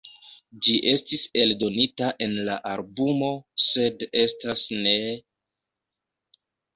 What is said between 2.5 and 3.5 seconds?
albumo